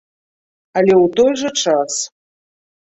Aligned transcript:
Але 0.81 0.93
ў 0.95 1.05
той 1.21 1.31
жа 1.45 1.49
час. 1.63 1.91